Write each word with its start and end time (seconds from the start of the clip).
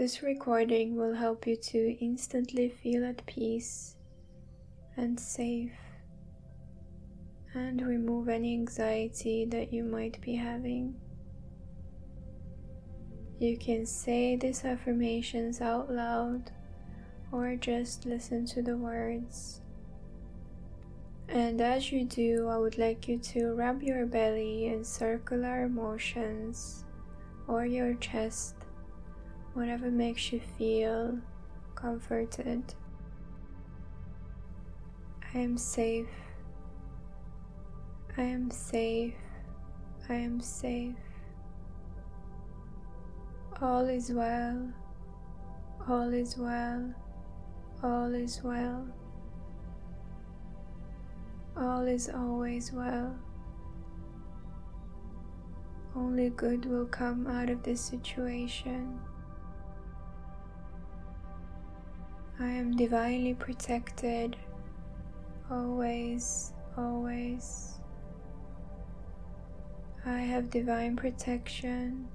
This 0.00 0.22
recording 0.22 0.96
will 0.96 1.12
help 1.12 1.46
you 1.46 1.56
to 1.56 1.98
instantly 2.00 2.70
feel 2.70 3.04
at 3.04 3.26
peace 3.26 3.96
and 4.96 5.20
safe 5.20 5.76
and 7.52 7.86
remove 7.86 8.30
any 8.30 8.54
anxiety 8.54 9.44
that 9.50 9.74
you 9.74 9.84
might 9.84 10.18
be 10.22 10.36
having. 10.36 10.94
You 13.40 13.58
can 13.58 13.84
say 13.84 14.36
these 14.36 14.64
affirmations 14.64 15.60
out 15.60 15.92
loud 15.92 16.50
or 17.30 17.54
just 17.56 18.06
listen 18.06 18.46
to 18.46 18.62
the 18.62 18.78
words. 18.78 19.60
And 21.28 21.60
as 21.60 21.92
you 21.92 22.06
do, 22.06 22.48
I 22.48 22.56
would 22.56 22.78
like 22.78 23.06
you 23.06 23.18
to 23.18 23.52
rub 23.52 23.82
your 23.82 24.06
belly 24.06 24.68
in 24.68 24.82
circular 24.82 25.68
motions 25.68 26.86
or 27.46 27.66
your 27.66 27.92
chest, 27.96 28.54
whatever 29.54 29.90
makes 29.90 30.32
you 30.32 30.40
feel 30.58 31.18
comforted. 31.74 32.74
I 35.34 35.38
am 35.38 35.56
safe. 35.56 36.06
I 38.16 38.22
am 38.22 38.50
safe. 38.50 39.14
I 40.08 40.14
am 40.14 40.40
safe. 40.40 40.94
All 43.62 43.86
is 43.86 44.10
well. 44.10 44.72
All 45.88 46.12
is 46.12 46.36
well. 46.36 46.94
All 47.82 48.14
is 48.14 48.40
well. 48.42 48.86
All 51.56 51.86
is 51.86 52.08
always 52.08 52.72
well. 52.72 53.14
Only 55.94 56.30
good 56.30 56.64
will 56.66 56.86
come 56.86 57.26
out 57.26 57.50
of 57.50 57.62
this 57.62 57.80
situation. 57.80 58.98
I 62.42 62.48
am 62.48 62.74
divinely 62.74 63.34
protected, 63.34 64.34
always, 65.50 66.54
always. 66.74 67.74
I 70.06 70.20
have 70.20 70.48
divine 70.48 70.96
protection, 70.96 72.08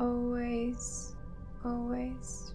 always, 0.00 1.14
always. 1.64 2.52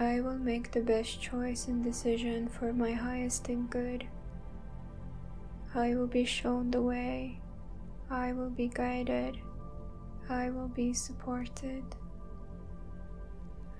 I 0.00 0.20
will 0.22 0.38
make 0.38 0.72
the 0.72 0.80
best 0.80 1.22
choice 1.22 1.68
and 1.68 1.84
decision 1.84 2.48
for 2.48 2.72
my 2.72 2.90
highest 2.90 3.48
and 3.48 3.70
good. 3.70 4.08
I 5.72 5.94
will 5.94 6.08
be 6.08 6.24
shown 6.24 6.72
the 6.72 6.82
way. 6.82 7.38
I 8.10 8.32
will 8.32 8.50
be 8.50 8.66
guided. 8.66 9.38
I 10.28 10.50
will 10.50 10.68
be 10.68 10.92
supported. 10.92 11.84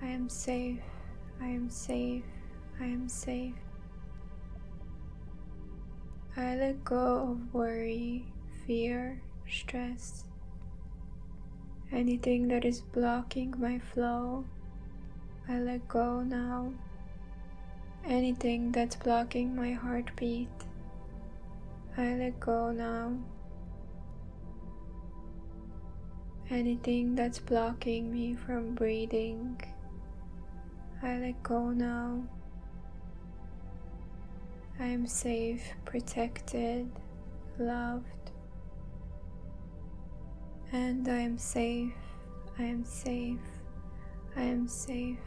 I 0.01 0.05
am 0.05 0.29
safe. 0.29 0.79
I 1.41 1.47
am 1.47 1.69
safe. 1.69 2.23
I 2.79 2.85
am 2.85 3.07
safe. 3.09 3.55
I 6.35 6.55
let 6.55 6.83
go 6.83 7.31
of 7.31 7.53
worry, 7.53 8.25
fear, 8.65 9.21
stress, 9.49 10.23
anything 11.91 12.47
that 12.49 12.63
is 12.63 12.81
blocking 12.81 13.55
my 13.57 13.79
flow. 13.79 14.45
I 15.49 15.59
let 15.59 15.87
go 15.87 16.21
now. 16.21 16.73
Anything 18.05 18.71
that's 18.71 18.95
blocking 18.95 19.55
my 19.55 19.71
heartbeat. 19.71 20.49
I 21.97 22.13
let 22.13 22.39
go 22.39 22.71
now. 22.71 23.17
Anything 26.49 27.15
that's 27.15 27.39
blocking 27.39 28.13
me 28.13 28.35
from 28.35 28.75
breathing, 28.75 29.59
I 31.03 31.17
let 31.19 31.43
go 31.43 31.69
now. 31.69 32.23
I 34.79 34.85
am 34.85 35.07
safe, 35.07 35.73
protected, 35.85 36.89
loved, 37.59 38.31
and 40.71 41.07
I 41.07 41.19
am 41.19 41.37
safe, 41.37 41.93
I 42.59 42.63
am 42.63 42.83
safe, 42.83 43.39
I 44.35 44.41
am 44.41 44.67
safe. 44.67 45.17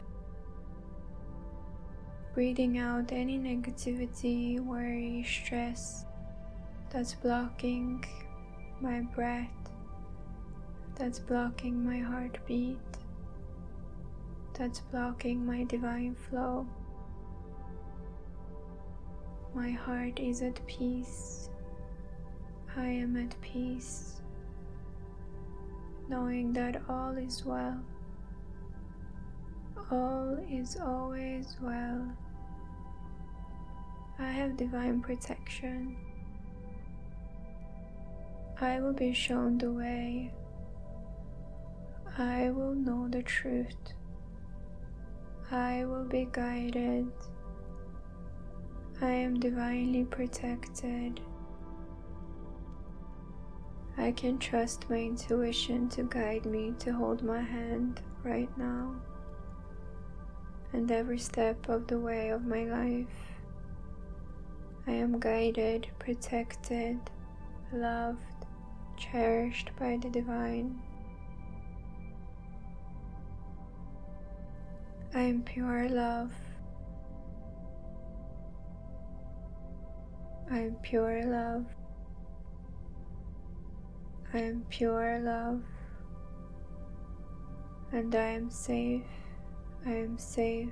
Breathing 2.33 2.77
out 2.77 3.11
any 3.11 3.37
negativity, 3.37 4.59
worry, 4.59 5.25
stress, 5.27 6.05
that's 6.89 7.13
blocking 7.13 8.05
my 8.79 9.01
breath, 9.01 9.49
that's 10.95 11.19
blocking 11.19 11.83
my 11.83 11.99
heartbeat, 11.99 12.79
that's 14.53 14.79
blocking 14.79 15.45
my 15.45 15.63
divine 15.63 16.15
flow. 16.15 16.67
My 19.53 19.71
heart 19.71 20.19
is 20.19 20.41
at 20.41 20.65
peace. 20.67 21.49
I 22.77 22.85
am 22.85 23.17
at 23.17 23.39
peace, 23.41 24.21
knowing 26.07 26.53
that 26.53 26.81
all 26.87 27.17
is 27.17 27.43
well. 27.45 27.77
All 29.91 30.37
is 30.49 30.77
always 30.77 31.57
well. 31.61 32.07
I 34.19 34.31
have 34.31 34.55
divine 34.55 35.01
protection. 35.01 35.97
I 38.61 38.79
will 38.79 38.93
be 38.93 39.11
shown 39.11 39.57
the 39.57 39.71
way. 39.71 40.31
I 42.17 42.51
will 42.51 42.75
know 42.75 43.07
the 43.09 43.23
truth. 43.23 43.93
I 45.51 45.83
will 45.83 46.05
be 46.05 46.29
guided. 46.31 47.11
I 49.01 49.11
am 49.11 49.37
divinely 49.37 50.05
protected. 50.05 51.19
I 53.97 54.13
can 54.13 54.39
trust 54.39 54.89
my 54.89 54.97
intuition 54.97 55.89
to 55.89 56.03
guide 56.03 56.45
me 56.45 56.73
to 56.79 56.93
hold 56.93 57.21
my 57.21 57.41
hand 57.41 58.01
right 58.23 58.49
now 58.57 58.95
and 60.71 60.89
every 60.89 61.19
step 61.19 61.67
of 61.67 61.87
the 61.87 61.99
way 61.99 62.29
of 62.29 62.45
my 62.45 62.63
life. 62.63 63.07
I 64.87 64.91
am 64.91 65.19
guided, 65.19 65.87
protected, 65.99 66.97
loved, 67.73 68.45
cherished 68.95 69.71
by 69.77 69.99
the 70.01 70.09
divine. 70.09 70.81
I 75.13 75.21
am 75.21 75.43
pure 75.43 75.89
love. 75.89 76.31
I 80.49 80.59
am 80.59 80.75
pure 80.81 81.23
love. 81.25 81.65
I 84.33 84.37
am 84.39 84.65
pure 84.69 85.19
love. 85.19 85.61
And 87.91 88.15
I 88.15 88.27
am 88.29 88.49
safe. 88.49 89.03
I 89.85 89.91
am 89.91 90.17
safe. 90.17 90.69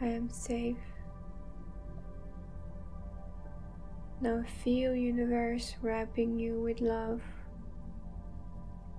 I 0.00 0.06
am 0.06 0.30
safe. 0.30 0.76
Now 4.20 4.42
feel 4.64 4.96
universe 4.96 5.76
wrapping 5.80 6.40
you 6.40 6.60
with 6.60 6.80
love, 6.80 7.22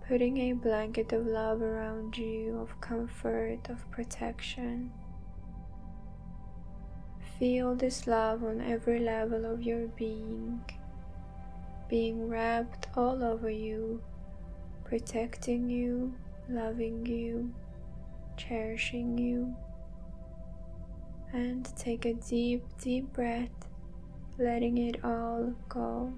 putting 0.10 0.38
a 0.38 0.54
blanket 0.54 1.14
of 1.14 1.28
love 1.28 1.62
around 1.62 2.18
you, 2.18 2.58
of 2.60 2.82
comfort, 2.82 3.60
of 3.70 3.92
protection. 3.92 4.92
Feel 7.38 7.76
this 7.76 8.08
love 8.08 8.44
on 8.44 8.60
every 8.60 9.00
level 9.00 9.46
of 9.46 9.62
your 9.62 9.86
being, 9.90 10.60
being 11.88 12.28
wrapped 12.28 12.88
all 12.98 13.24
over 13.24 13.52
you, 13.52 14.02
protecting 14.84 15.70
you, 15.70 16.12
loving 16.50 17.06
you, 17.06 17.54
cherishing 18.36 19.16
you. 19.16 19.56
And 21.34 21.70
take 21.78 22.06
a 22.06 22.16
deep, 22.16 22.64
deep 22.82 23.14
breath 23.14 23.60
letting 24.40 24.80
it 24.80 25.04
all 25.04 25.54
go. 25.68 26.12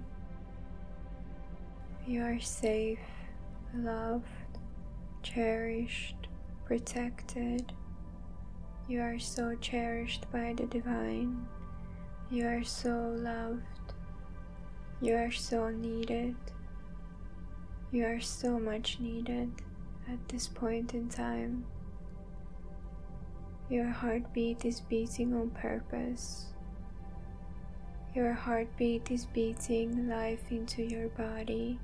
You 2.08 2.22
are 2.24 2.40
safe, 2.40 3.00
loved, 3.76 4.26
cherished, 5.24 6.28
protected. 6.66 7.72
You 8.88 9.02
are 9.02 9.20
so 9.20 9.56
cherished 9.56 10.26
by 10.32 10.54
the 10.58 10.66
divine. 10.66 11.48
You 12.30 12.48
are 12.48 12.64
so 12.64 13.16
loved. 13.18 13.94
You 15.02 15.16
are 15.16 15.32
so 15.32 15.70
needed. 15.70 16.36
You 17.92 18.06
are 18.06 18.22
so 18.22 18.60
much 18.60 19.00
needed 19.00 19.52
at 20.10 20.30
this 20.30 20.48
point 20.48 20.94
in 20.94 21.10
time. 21.10 21.66
Your 23.70 23.88
heartbeat 23.88 24.66
is 24.66 24.82
beating 24.82 25.34
on 25.34 25.50
purpose. 25.50 26.48
Your 28.14 28.34
heartbeat 28.34 29.10
is 29.12 29.26
beating 29.26 30.10
life 30.10 30.52
into 30.52 30.84
your 30.84 31.08
body, 31.10 31.80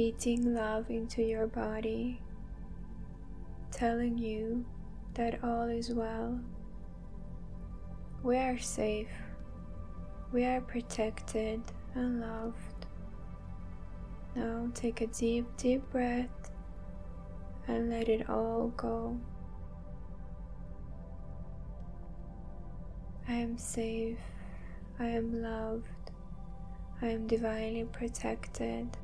beating 0.00 0.54
love 0.54 0.88
into 0.88 1.22
your 1.22 1.46
body. 1.46 2.18
telling 3.70 4.16
you 4.16 4.64
that 5.12 5.44
all 5.44 5.68
is 5.68 5.90
well. 5.92 6.40
We 8.22 8.38
are 8.38 8.58
safe, 8.58 9.12
we 10.32 10.46
are 10.46 10.62
protected 10.62 11.60
and 11.94 12.18
loved. 12.22 12.86
Now 14.34 14.70
take 14.72 15.02
a 15.02 15.06
deep, 15.08 15.44
deep 15.58 15.82
breath 15.90 16.50
and 17.68 17.90
let 17.90 18.08
it 18.08 18.30
all 18.30 18.68
go. 18.78 19.20
I 23.28 23.34
am 23.34 23.58
safe, 23.58 24.16
I 24.98 25.08
am 25.08 25.42
loved, 25.42 26.10
I 27.02 27.08
am 27.08 27.26
divinely 27.26 27.84
protected. 27.84 28.96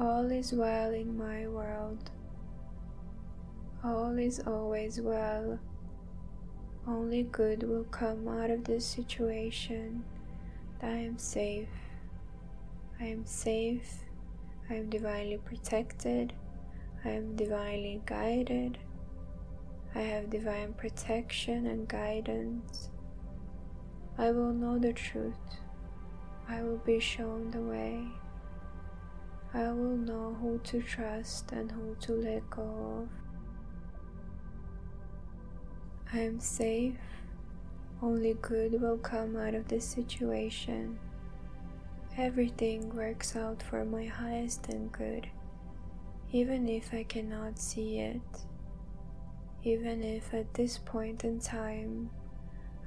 All 0.00 0.28
is 0.32 0.52
well 0.52 0.92
in 0.92 1.16
my 1.16 1.46
world. 1.46 2.10
All 3.84 4.18
is 4.18 4.40
always 4.44 5.00
well. 5.00 5.60
Only 6.84 7.22
good 7.22 7.62
will 7.62 7.84
come 7.84 8.26
out 8.26 8.50
of 8.50 8.64
this 8.64 8.84
situation. 8.84 10.02
I 10.82 10.88
am 10.88 11.16
safe. 11.16 11.68
I 13.00 13.04
am 13.04 13.24
safe. 13.24 14.02
I 14.68 14.74
am 14.74 14.90
divinely 14.90 15.38
protected. 15.38 16.32
I 17.04 17.10
am 17.10 17.36
divinely 17.36 18.02
guided. 18.04 18.78
I 19.94 20.00
have 20.00 20.28
divine 20.28 20.72
protection 20.72 21.66
and 21.68 21.86
guidance. 21.86 22.90
I 24.18 24.32
will 24.32 24.52
know 24.52 24.76
the 24.76 24.92
truth. 24.92 25.60
I 26.48 26.62
will 26.62 26.78
be 26.78 26.98
shown 26.98 27.52
the 27.52 27.60
way. 27.60 28.08
I 29.56 29.70
will 29.70 29.96
know 29.96 30.36
who 30.40 30.58
to 30.64 30.82
trust 30.82 31.52
and 31.52 31.70
who 31.70 31.94
to 32.00 32.12
let 32.12 32.50
go 32.50 32.62
of. 33.02 33.08
I 36.12 36.18
am 36.22 36.40
safe. 36.40 36.96
Only 38.02 38.34
good 38.34 38.82
will 38.82 38.98
come 38.98 39.36
out 39.36 39.54
of 39.54 39.68
this 39.68 39.86
situation. 39.86 40.98
Everything 42.18 42.92
works 42.96 43.36
out 43.36 43.62
for 43.62 43.84
my 43.84 44.06
highest 44.06 44.66
and 44.70 44.90
good, 44.90 45.28
even 46.32 46.68
if 46.68 46.92
I 46.92 47.04
cannot 47.04 47.56
see 47.56 48.00
it. 48.00 48.22
Even 49.62 50.02
if 50.02 50.34
at 50.34 50.52
this 50.54 50.78
point 50.78 51.22
in 51.22 51.38
time 51.38 52.10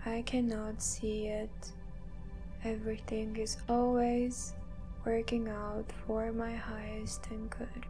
I 0.05 0.21
cannot 0.21 0.81
see 0.81 1.27
it, 1.27 1.71
everything 2.65 3.37
is 3.37 3.57
always 3.69 4.53
working 5.07 5.47
out 5.47 5.89
for 6.05 6.33
my 6.33 6.53
highest 6.53 7.27
and 7.31 7.49
good. 7.49 7.85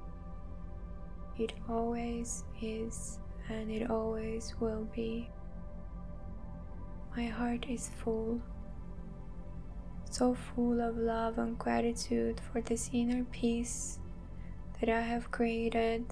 It 1.40 1.52
always 1.68 2.44
is 2.62 3.18
and 3.50 3.72
it 3.72 3.90
always 3.90 4.54
will 4.60 4.88
be. 4.96 5.28
My 7.16 7.26
heart 7.26 7.66
is 7.68 7.90
full, 8.04 8.40
so 10.12 10.36
full 10.36 10.80
of 10.80 10.96
love 10.96 11.40
and 11.40 11.58
gratitude 11.58 12.40
for 12.52 12.62
this 12.62 12.92
inner 12.94 13.24
peace 13.32 13.98
that 14.80 14.88
I 14.88 15.02
have 15.02 15.32
created. 15.32 16.06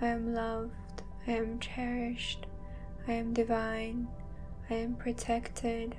I 0.00 0.06
am 0.06 0.32
loved, 0.32 1.02
I 1.26 1.32
am 1.32 1.58
cherished, 1.58 2.46
I 3.08 3.14
am 3.14 3.32
divine, 3.34 4.06
I 4.70 4.74
am 4.74 4.94
protected, 4.94 5.96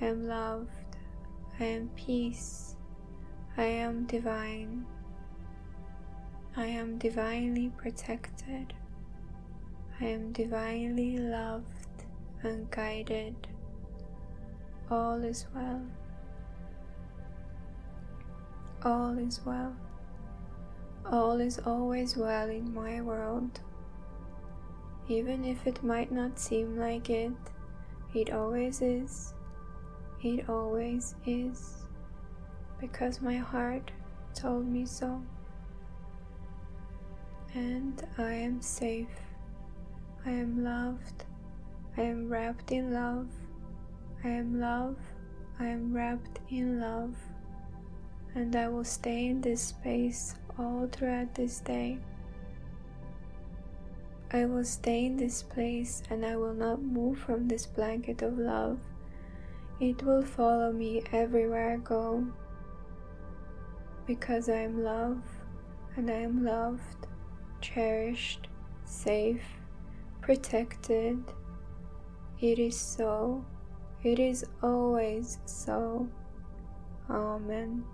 I 0.00 0.06
am 0.06 0.26
loved, 0.26 0.96
I 1.58 1.64
am 1.64 1.90
peace. 1.94 2.76
I 3.60 3.64
am 3.64 4.06
divine. 4.06 4.86
I 6.56 6.64
am 6.64 6.96
divinely 6.96 7.70
protected. 7.76 8.72
I 10.00 10.06
am 10.06 10.32
divinely 10.32 11.18
loved 11.18 12.06
and 12.42 12.70
guided. 12.70 13.34
All 14.90 15.22
is 15.22 15.44
well. 15.54 15.82
All 18.82 19.18
is 19.18 19.42
well. 19.44 19.76
All 21.04 21.38
is 21.38 21.58
always 21.58 22.16
well 22.16 22.48
in 22.48 22.72
my 22.72 23.02
world. 23.02 23.60
Even 25.06 25.44
if 25.44 25.66
it 25.66 25.84
might 25.84 26.10
not 26.10 26.38
seem 26.38 26.78
like 26.78 27.10
it, 27.10 27.32
it 28.14 28.32
always 28.32 28.80
is. 28.80 29.34
It 30.22 30.48
always 30.48 31.14
is 31.26 31.80
because 32.80 33.20
my 33.20 33.36
heart 33.36 33.90
told 34.34 34.66
me 34.66 34.86
so. 34.86 35.22
And 37.54 38.02
I 38.16 38.32
am 38.32 38.62
safe. 38.62 39.08
I 40.24 40.30
am 40.30 40.64
loved. 40.64 41.24
I 41.96 42.02
am 42.02 42.28
wrapped 42.28 42.72
in 42.72 42.92
love. 42.92 43.26
I 44.24 44.28
am 44.28 44.60
love. 44.60 44.96
I 45.58 45.66
am 45.66 45.92
wrapped 45.92 46.40
in 46.48 46.80
love. 46.80 47.14
And 48.34 48.54
I 48.54 48.68
will 48.68 48.84
stay 48.84 49.26
in 49.26 49.40
this 49.40 49.60
space 49.60 50.36
all 50.58 50.88
throughout 50.90 51.34
this 51.34 51.60
day. 51.60 51.98
I 54.32 54.44
will 54.44 54.64
stay 54.64 55.06
in 55.06 55.16
this 55.16 55.42
place 55.42 56.04
and 56.08 56.24
I 56.24 56.36
will 56.36 56.54
not 56.54 56.80
move 56.80 57.18
from 57.18 57.48
this 57.48 57.66
blanket 57.66 58.22
of 58.22 58.38
love. 58.38 58.78
It 59.80 60.04
will 60.04 60.22
follow 60.22 60.70
me 60.70 61.02
everywhere 61.12 61.72
I 61.72 61.76
go 61.78 62.26
because 64.10 64.48
I 64.48 64.56
am 64.56 64.82
love 64.82 65.22
and 65.94 66.10
I 66.10 66.14
am 66.14 66.44
loved, 66.44 67.06
cherished, 67.60 68.48
safe, 68.84 69.44
protected. 70.20 71.22
It 72.40 72.58
is 72.58 72.76
so. 72.76 73.44
It 74.02 74.18
is 74.18 74.44
always 74.64 75.38
so. 75.44 76.08
Amen. 77.08 77.84